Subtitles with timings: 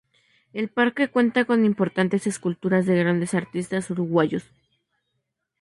[0.51, 4.49] El parque cuenta con importantes esculturas de grandes artistas uruguayos.